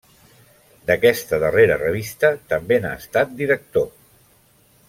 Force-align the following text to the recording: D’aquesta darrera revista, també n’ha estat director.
D’aquesta 0.89 1.39
darrera 1.43 1.77
revista, 1.83 2.33
també 2.55 2.81
n’ha 2.87 2.97
estat 3.05 3.39
director. 3.43 3.91